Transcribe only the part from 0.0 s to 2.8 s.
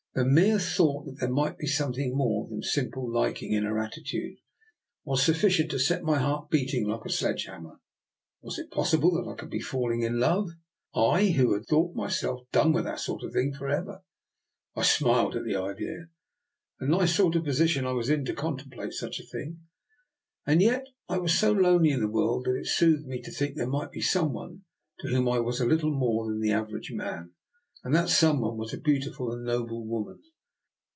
The mere thought that there might be some thing more than